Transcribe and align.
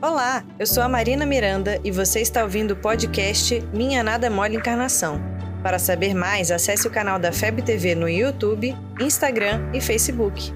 Olá, 0.00 0.44
eu 0.60 0.64
sou 0.64 0.80
a 0.84 0.88
Marina 0.88 1.26
Miranda 1.26 1.80
e 1.82 1.90
você 1.90 2.20
está 2.20 2.44
ouvindo 2.44 2.70
o 2.70 2.76
podcast 2.76 3.60
Minha 3.74 4.00
Nada 4.00 4.30
Mole 4.30 4.54
Encarnação. 4.54 5.20
Para 5.60 5.76
saber 5.76 6.14
mais, 6.14 6.52
acesse 6.52 6.86
o 6.86 6.90
canal 6.90 7.18
da 7.18 7.32
FEB 7.32 7.62
TV 7.62 7.96
no 7.96 8.08
YouTube, 8.08 8.76
Instagram 9.00 9.68
e 9.74 9.80
Facebook. 9.80 10.52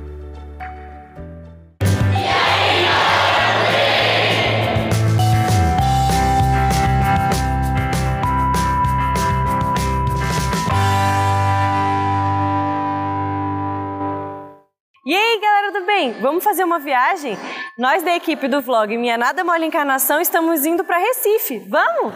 Aí, 15.83 15.87
galera 15.87 15.87
do 15.87 15.87
bem? 15.87 16.13
Vamos 16.21 16.45
fazer 16.45 16.65
uma 16.65 16.79
viagem? 16.79 17.37
Nós 17.77 18.03
da 18.03 18.15
equipe 18.15 18.49
do 18.49 18.61
vlog 18.61 18.97
Minha 18.97 19.19
Nada 19.19 19.45
Mole 19.45 19.67
Encarnação 19.67 20.21
estamos 20.21 20.65
indo 20.65 20.85
para 20.85 20.99
Recife. 20.99 21.59
Vamos? 21.69 22.15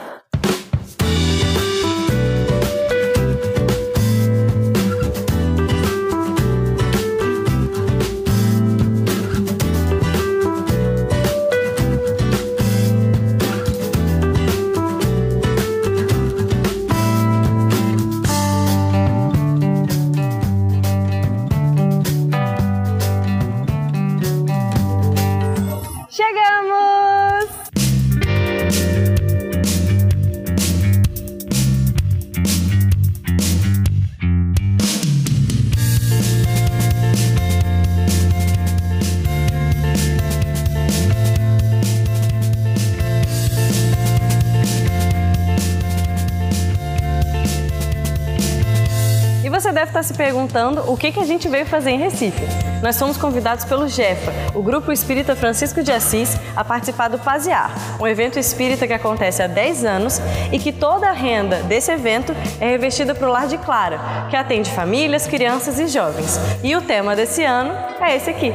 Deve 49.77 49.91
estar 49.91 50.03
se 50.03 50.15
perguntando 50.15 50.91
o 50.91 50.97
que, 50.97 51.13
que 51.13 51.21
a 51.21 51.25
gente 51.27 51.49
veio 51.49 51.67
fazer 51.67 51.91
em 51.91 51.99
Recife. 51.99 52.43
Nós 52.83 52.99
fomos 52.99 53.19
convidados 53.19 53.67
pelo 53.67 53.87
JEFA, 53.87 54.33
o 54.55 54.63
Grupo 54.63 54.91
Espírita 54.91 55.37
Francisco 55.37 55.83
de 55.83 55.93
Assis, 55.93 56.35
a 56.57 56.65
participar 56.65 57.09
do 57.09 57.19
Pasear, 57.19 57.71
um 58.01 58.07
evento 58.07 58.39
espírita 58.39 58.87
que 58.87 58.95
acontece 58.95 59.43
há 59.43 59.47
10 59.47 59.85
anos 59.85 60.19
e 60.51 60.59
que 60.59 60.73
toda 60.73 61.11
a 61.11 61.13
renda 61.13 61.57
desse 61.65 61.93
evento 61.93 62.35
é 62.59 62.71
revestida 62.71 63.15
para 63.15 63.29
o 63.29 63.31
Lar 63.31 63.47
de 63.49 63.59
Clara, 63.59 64.01
que 64.31 64.37
atende 64.37 64.71
famílias, 64.71 65.27
crianças 65.27 65.79
e 65.79 65.87
jovens. 65.89 66.41
E 66.65 66.75
o 66.75 66.81
tema 66.81 67.15
desse 67.15 67.45
ano 67.45 67.75
é 68.01 68.17
esse 68.17 68.31
aqui. 68.31 68.53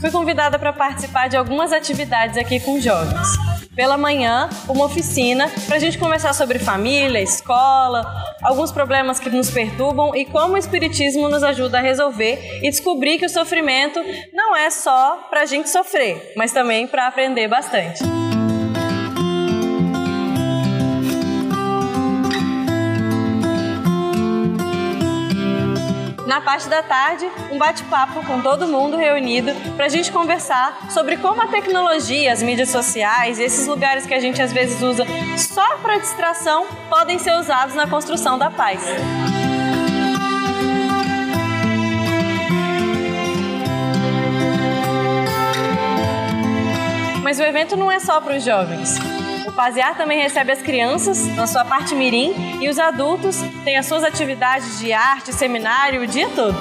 Fui 0.00 0.12
convidada 0.12 0.60
para 0.60 0.72
participar 0.72 1.28
de 1.28 1.36
algumas 1.36 1.72
atividades 1.72 2.36
aqui 2.36 2.60
com 2.60 2.78
jovens. 2.80 3.57
Pela 3.78 3.96
manhã, 3.96 4.48
uma 4.68 4.86
oficina 4.86 5.48
para 5.68 5.76
a 5.76 5.78
gente 5.78 5.98
conversar 5.98 6.34
sobre 6.34 6.58
família, 6.58 7.20
escola, 7.20 8.04
alguns 8.42 8.72
problemas 8.72 9.20
que 9.20 9.30
nos 9.30 9.52
perturbam 9.52 10.16
e 10.16 10.24
como 10.24 10.54
o 10.54 10.56
Espiritismo 10.56 11.28
nos 11.28 11.44
ajuda 11.44 11.78
a 11.78 11.80
resolver 11.80 12.58
e 12.60 12.68
descobrir 12.70 13.20
que 13.20 13.26
o 13.26 13.30
sofrimento 13.30 14.00
não 14.32 14.56
é 14.56 14.68
só 14.68 15.28
para 15.30 15.42
a 15.42 15.46
gente 15.46 15.70
sofrer, 15.70 16.32
mas 16.36 16.50
também 16.50 16.88
para 16.88 17.06
aprender 17.06 17.46
bastante. 17.46 18.02
Na 26.28 26.42
parte 26.42 26.68
da 26.68 26.82
tarde, 26.82 27.26
um 27.50 27.56
bate-papo 27.56 28.22
com 28.26 28.42
todo 28.42 28.68
mundo 28.68 28.98
reunido 28.98 29.50
para 29.74 29.86
a 29.86 29.88
gente 29.88 30.12
conversar 30.12 30.90
sobre 30.90 31.16
como 31.16 31.40
a 31.40 31.46
tecnologia, 31.46 32.30
as 32.30 32.42
mídias 32.42 32.68
sociais, 32.68 33.40
esses 33.40 33.66
lugares 33.66 34.04
que 34.04 34.12
a 34.12 34.20
gente 34.20 34.42
às 34.42 34.52
vezes 34.52 34.82
usa 34.82 35.06
só 35.38 35.78
para 35.78 35.96
distração, 35.96 36.66
podem 36.90 37.18
ser 37.18 37.34
usados 37.34 37.74
na 37.74 37.86
construção 37.86 38.38
da 38.38 38.50
paz. 38.50 38.82
Mas 47.22 47.40
o 47.40 47.42
evento 47.42 47.74
não 47.74 47.90
é 47.90 47.98
só 47.98 48.20
para 48.20 48.36
os 48.36 48.44
jovens. 48.44 48.98
Pasear 49.58 49.96
também 49.96 50.22
recebe 50.22 50.52
as 50.52 50.62
crianças 50.62 51.26
na 51.34 51.44
sua 51.44 51.64
parte 51.64 51.92
mirim 51.92 52.60
e 52.60 52.68
os 52.68 52.78
adultos 52.78 53.38
têm 53.64 53.76
as 53.76 53.86
suas 53.86 54.04
atividades 54.04 54.78
de 54.78 54.92
arte, 54.92 55.32
seminário 55.32 56.00
o 56.00 56.06
dia 56.06 56.28
todo. 56.28 56.56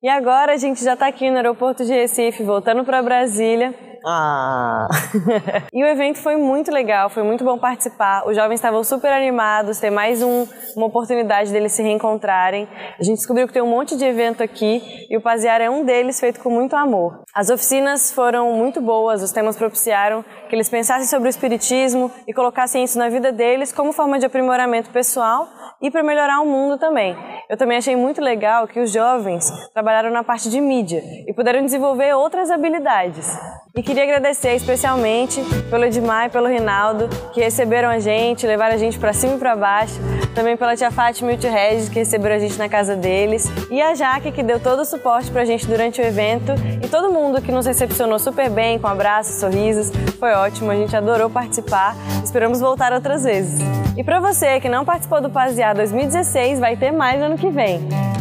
E 0.00 0.08
agora 0.08 0.52
a 0.52 0.56
gente 0.56 0.84
já 0.84 0.94
está 0.94 1.08
aqui 1.08 1.28
no 1.28 1.38
aeroporto 1.38 1.84
de 1.84 1.92
Recife, 1.92 2.44
voltando 2.44 2.84
para 2.84 3.02
Brasília. 3.02 3.74
Ah. 4.06 4.86
e 5.74 5.82
o 5.82 5.86
evento 5.88 6.20
foi 6.20 6.36
muito 6.36 6.70
legal, 6.70 7.10
foi 7.10 7.24
muito 7.24 7.42
bom 7.42 7.58
participar. 7.58 8.24
Os 8.24 8.36
jovens 8.36 8.54
estavam 8.54 8.84
super 8.84 9.12
animados, 9.12 9.80
tem 9.80 9.90
mais 9.90 10.22
um, 10.22 10.46
uma 10.76 10.86
oportunidade 10.86 11.50
deles 11.50 11.72
se 11.72 11.82
reencontrarem. 11.82 12.68
A 12.96 13.02
gente 13.02 13.16
descobriu 13.16 13.48
que 13.48 13.52
tem 13.52 13.60
um 13.60 13.68
monte 13.68 13.96
de 13.96 14.04
evento 14.04 14.40
aqui 14.40 14.80
e 15.10 15.16
o 15.16 15.20
Pasear 15.20 15.60
é 15.60 15.68
um 15.68 15.84
deles 15.84 16.20
feito 16.20 16.38
com 16.38 16.48
muito 16.48 16.76
amor. 16.76 17.24
As 17.34 17.50
oficinas 17.50 18.12
foram 18.12 18.52
muito 18.52 18.80
boas, 18.80 19.20
os 19.20 19.32
temas 19.32 19.56
propiciaram 19.56 20.24
que 20.48 20.54
eles 20.54 20.68
pensassem 20.68 21.08
sobre 21.08 21.28
o 21.28 21.30
espiritismo 21.30 22.08
e 22.24 22.32
colocassem 22.32 22.84
isso 22.84 23.00
na 23.00 23.08
vida 23.08 23.32
deles 23.32 23.72
como 23.72 23.92
forma 23.92 24.16
de 24.20 24.26
aprimoramento 24.26 24.90
pessoal 24.90 25.48
e 25.80 25.90
para 25.90 26.02
melhorar 26.02 26.40
o 26.40 26.46
mundo 26.46 26.78
também. 26.78 27.16
Eu 27.48 27.56
também 27.56 27.78
achei 27.78 27.96
muito 27.96 28.20
legal 28.20 28.66
que 28.68 28.80
os 28.80 28.92
jovens 28.92 29.50
trabalharam 29.72 30.10
na 30.10 30.22
parte 30.22 30.50
de 30.50 30.60
mídia 30.60 31.02
e 31.26 31.32
puderam 31.32 31.64
desenvolver 31.64 32.14
outras 32.14 32.50
habilidades. 32.50 33.38
E 33.74 33.82
queria 33.82 34.02
agradecer 34.02 34.54
especialmente 34.54 35.40
pelo 35.70 35.84
Edmar 35.84 36.26
e 36.26 36.30
pelo 36.30 36.48
Rinaldo, 36.48 37.08
que 37.32 37.40
receberam 37.40 37.88
a 37.88 37.98
gente, 37.98 38.46
levaram 38.46 38.74
a 38.74 38.78
gente 38.78 38.98
para 38.98 39.12
cima 39.12 39.36
e 39.36 39.38
para 39.38 39.54
baixo. 39.54 39.94
Também 40.34 40.56
pela 40.56 40.76
tia 40.76 40.90
Fátima 40.90 41.32
e 41.32 41.34
o 41.36 41.38
tio 41.38 41.50
Regis, 41.50 41.88
que 41.88 41.98
receberam 41.98 42.36
a 42.36 42.38
gente 42.38 42.58
na 42.58 42.68
casa 42.68 42.96
deles. 42.96 43.46
E 43.70 43.80
a 43.80 43.94
Jaque, 43.94 44.32
que 44.32 44.42
deu 44.42 44.60
todo 44.60 44.80
o 44.80 44.84
suporte 44.84 45.30
para 45.30 45.42
a 45.42 45.44
gente 45.44 45.66
durante 45.66 46.00
o 46.00 46.04
evento. 46.04 46.52
E 46.82 46.88
todo 46.88 47.12
mundo 47.12 47.40
que 47.40 47.52
nos 47.52 47.66
recepcionou 47.66 48.18
super 48.18 48.50
bem, 48.50 48.78
com 48.78 48.88
abraços, 48.88 49.36
sorrisos. 49.36 49.90
Foi 50.18 50.32
ótimo, 50.32 50.70
a 50.70 50.76
gente 50.76 50.94
adorou 50.96 51.30
participar. 51.30 51.94
Esperamos 52.22 52.60
voltar 52.60 52.92
outras 52.92 53.24
vezes. 53.24 53.87
E 53.98 54.04
para 54.04 54.20
você 54.20 54.60
que 54.60 54.68
não 54.68 54.84
participou 54.84 55.20
do 55.20 55.28
Pasear 55.28 55.74
2016, 55.74 56.60
vai 56.60 56.76
ter 56.76 56.92
mais 56.92 57.20
ano 57.20 57.36
que 57.36 57.50
vem. 57.50 57.80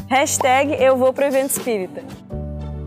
Hashtag 0.09 0.73
Eu 0.73 0.97
Vou 0.97 1.13
Pro 1.13 1.25
Evento 1.25 1.51
Espírita. 1.51 2.01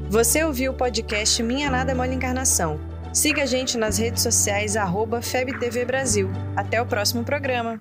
Você 0.09 0.43
ouviu 0.43 0.73
o 0.73 0.75
podcast 0.75 1.41
Minha 1.41 1.71
Nada 1.71 1.95
Mole 1.95 2.17
Encarnação. 2.17 2.81
Siga 3.13 3.45
a 3.45 3.47
gente 3.47 3.79
nas 3.79 3.97
redes 3.97 4.25
sociais, 4.25 4.77
arroba 4.77 5.23
FebTV 5.23 5.85
Brasil. 5.85 6.33
Até 6.57 6.83
o 6.83 6.87
próximo 6.87 7.23
programa. 7.23 7.81